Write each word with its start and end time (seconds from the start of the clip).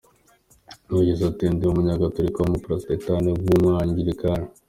Yagize 0.95 1.21
ati 1.31 1.45
“Ndi 1.53 1.63
umugatorika 1.67 2.37
w’ 2.39 2.45
umuporotestani 2.47 3.29
w’ 3.47 3.49
umwangirikani. 3.57 4.47